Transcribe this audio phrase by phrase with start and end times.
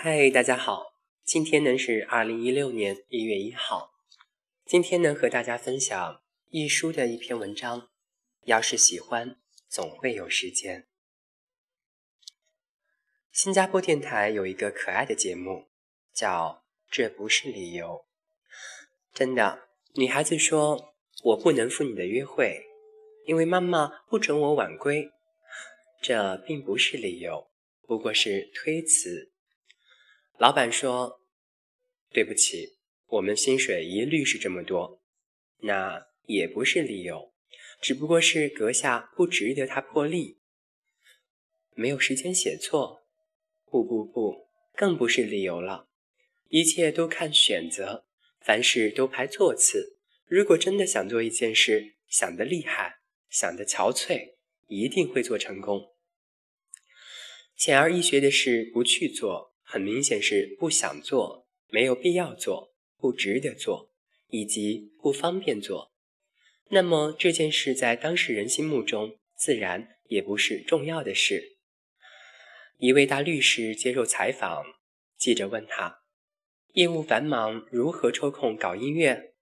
[0.00, 0.92] 嗨，大家好，
[1.24, 3.94] 今天呢是二零一六年一月一号。
[4.64, 7.90] 今天呢和大家分享一书的一篇文章。
[8.44, 10.86] 要是喜欢，总会有时间。
[13.32, 15.66] 新加坡电台有一个可爱的节目，
[16.14, 17.88] 叫《这不是理由》。
[19.12, 20.94] 真的，女孩子说
[21.24, 22.62] 我不能赴你的约会，
[23.26, 25.10] 因为妈妈不准我晚归。
[26.00, 27.50] 这并不是理由，
[27.82, 29.32] 不过是推辞。
[30.38, 31.20] 老板说
[32.14, 35.02] ：“对不起，我们薪水一律是这么多。”
[35.62, 37.34] 那也不是理由，
[37.80, 40.38] 只不过是阁下不值得他破例。
[41.74, 43.04] 没有时间写错，
[43.64, 44.46] 不不不，
[44.76, 45.88] 更不是理由了。
[46.48, 48.06] 一切都看选择，
[48.40, 49.98] 凡事都排座次。
[50.26, 54.34] 如果真的想做一件事，想得厉害，想得憔悴，
[54.68, 55.96] 一定会做成功。
[57.56, 59.56] 显而易学的事不去做。
[59.70, 63.90] 很明显是不想做，没有必要做，不值得做，
[64.28, 65.92] 以及不方便做。
[66.70, 71.58] 那么这件事在当事人心目中自然也不是重要的事。
[72.78, 74.64] 一位大律师接受采访，
[75.18, 75.98] 记者问他
[76.72, 79.34] ：“业务繁忙，如何抽空搞音乐？”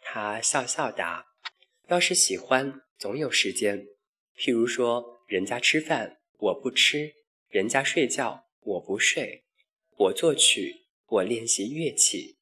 [0.00, 1.26] 他笑笑答
[1.90, 3.88] ：“要是喜欢，总有时间。
[4.36, 7.14] 譬如说，人家吃饭，我不吃；
[7.48, 9.46] 人家睡觉，我不睡。”
[9.98, 12.38] 我作曲，我练习乐器，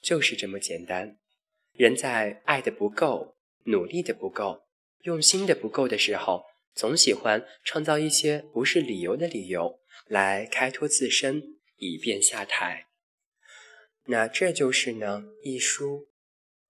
[0.00, 1.16] 就是这么简单。
[1.70, 4.64] 人在爱的不够、努力的不够、
[5.02, 6.42] 用心的不够的时候，
[6.74, 12.88] 总喜欢创造一些不是理由的理由来开脱自身，以便下台。
[14.06, 16.08] 那这就是呢，一书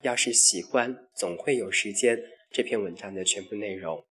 [0.03, 2.23] 要是喜欢，总会有时间。
[2.51, 4.07] 这篇文章的全部内容。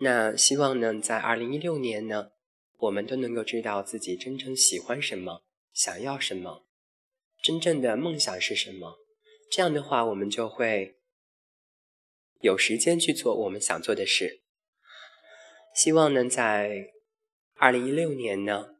[0.00, 2.33] 那希望呢，在二零一六年呢。
[2.84, 6.66] 我们都能够知道自己真正喜欢什么，想要什么，
[7.42, 8.98] 真正的梦想是什么。
[9.50, 10.98] 这样的话，我们就会
[12.40, 14.42] 有时间去做我们想做的事。
[15.74, 16.92] 希望呢，在
[17.54, 18.76] 二零一六年呢，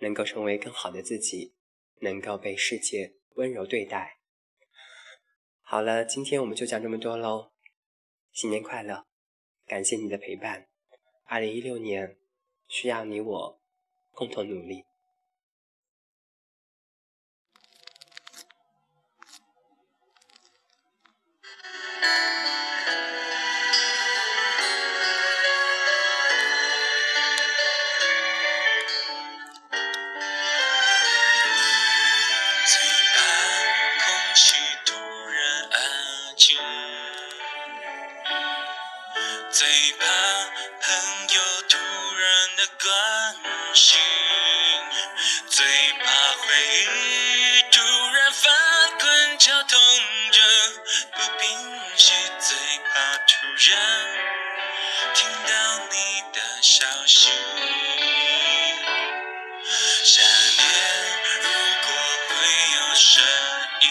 [0.00, 1.54] 能够成为更好的自己，
[2.00, 4.18] 能够被世界温柔对待。
[5.62, 7.52] 好了，今天我们就讲这么多喽。
[8.32, 9.06] 新年快乐，
[9.66, 10.68] 感谢你的陪伴。
[11.26, 12.16] 二零一六年。
[12.68, 13.58] 需要你我
[14.12, 14.84] 共同努力。
[32.66, 32.82] 最
[33.14, 33.22] 怕
[34.04, 34.54] 空气
[34.84, 36.58] 突然安静
[39.50, 39.66] 最
[39.98, 40.04] 怕
[40.82, 41.57] 朋友
[42.58, 44.00] 的关心
[45.46, 45.64] 最
[46.02, 46.48] 怕回
[46.96, 48.52] 忆突然翻
[48.98, 49.78] 滚绞痛
[50.32, 50.40] 着
[51.14, 51.56] 不平
[51.96, 52.56] 息最
[52.92, 53.78] 怕突然
[55.14, 57.30] 听到你的消息
[60.02, 60.24] 想
[60.56, 60.68] 念
[61.40, 61.48] 如
[61.86, 61.94] 果
[62.26, 62.34] 会
[62.74, 63.22] 有声
[63.82, 63.88] 音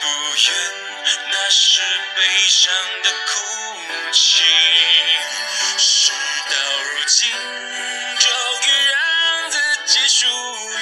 [0.00, 1.82] 不愿那是
[2.16, 2.89] 悲伤。
[10.22, 10.79] you.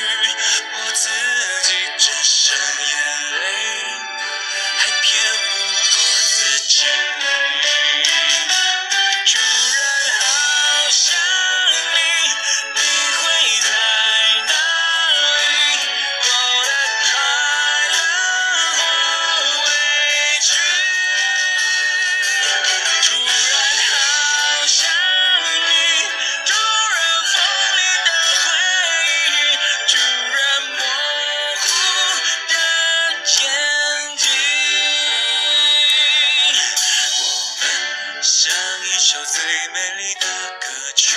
[38.99, 40.27] 一首最美丽的
[40.59, 40.67] 歌
[40.97, 41.15] 曲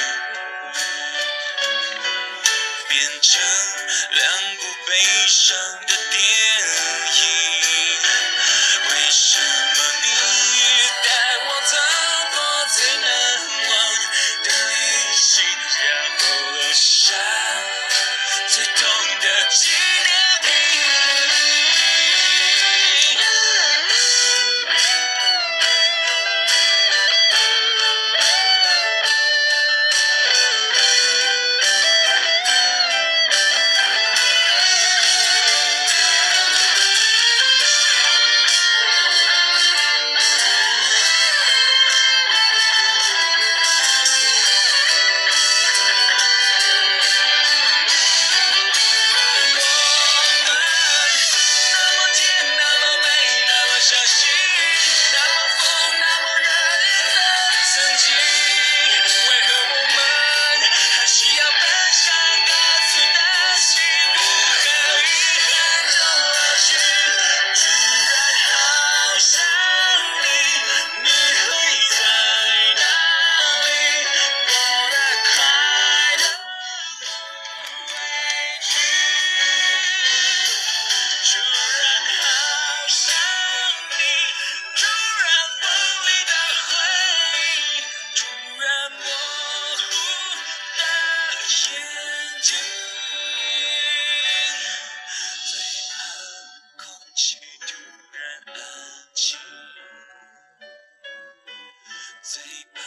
[2.88, 3.42] 变成
[4.12, 4.94] 两部悲
[5.28, 5.58] 伤
[5.88, 6.22] 的电
[7.18, 7.31] 影。
[102.24, 102.40] 最
[102.76, 102.82] 怕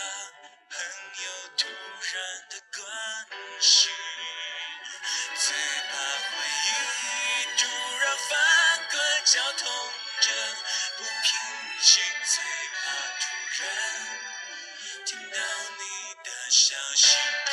[0.71, 0.79] 朋
[1.25, 3.91] 友突然的关心
[5.35, 5.57] 最
[5.91, 5.99] 怕
[6.31, 7.67] 回忆突
[7.99, 9.69] 然翻滚绞痛
[10.21, 10.31] 着
[10.99, 12.45] 不平息最
[12.79, 12.85] 怕
[13.19, 13.25] 突
[13.65, 17.44] 然听到你的消息。